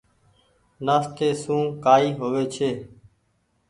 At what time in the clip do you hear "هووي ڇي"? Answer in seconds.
2.19-2.69